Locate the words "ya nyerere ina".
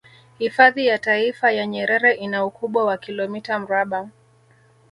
1.51-2.45